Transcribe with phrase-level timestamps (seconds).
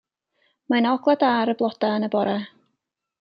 [0.73, 2.37] Mae 'na ogla' da ar y bloda' yn y bora.